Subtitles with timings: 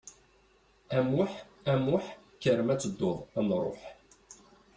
[0.97, 1.33] A Muḥ,
[1.71, 2.05] a Muḥ,
[2.39, 3.81] kker ma ad tedduḍ ad nruḥ.